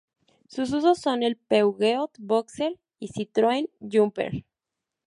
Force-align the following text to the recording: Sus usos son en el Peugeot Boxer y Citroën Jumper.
Sus 0.47 0.73
usos 0.73 0.97
son 0.97 1.17
en 1.21 1.29
el 1.29 1.35
Peugeot 1.37 2.09
Boxer 2.17 2.79
y 2.97 3.09
Citroën 3.09 3.69
Jumper. 3.79 4.45